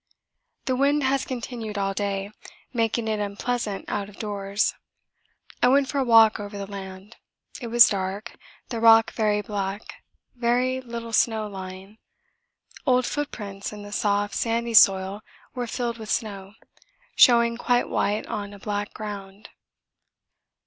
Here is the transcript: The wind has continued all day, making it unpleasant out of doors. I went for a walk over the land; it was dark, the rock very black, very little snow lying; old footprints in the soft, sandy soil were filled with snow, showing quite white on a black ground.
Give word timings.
The 0.65 0.75
wind 0.75 1.03
has 1.03 1.25
continued 1.25 1.77
all 1.77 1.93
day, 1.93 2.31
making 2.73 3.07
it 3.07 3.19
unpleasant 3.19 3.85
out 3.87 4.09
of 4.09 4.17
doors. 4.17 4.73
I 5.61 5.67
went 5.67 5.89
for 5.89 5.99
a 5.99 6.03
walk 6.03 6.39
over 6.39 6.57
the 6.57 6.65
land; 6.65 7.17
it 7.61 7.67
was 7.67 7.87
dark, 7.87 8.35
the 8.69 8.79
rock 8.79 9.11
very 9.13 9.43
black, 9.43 10.01
very 10.33 10.81
little 10.81 11.13
snow 11.13 11.45
lying; 11.47 11.99
old 12.83 13.05
footprints 13.05 13.71
in 13.71 13.83
the 13.83 13.91
soft, 13.91 14.33
sandy 14.33 14.73
soil 14.73 15.21
were 15.53 15.67
filled 15.67 15.99
with 15.99 16.09
snow, 16.09 16.53
showing 17.15 17.55
quite 17.55 17.87
white 17.87 18.25
on 18.25 18.53
a 18.53 18.59
black 18.59 18.95
ground. 18.95 19.49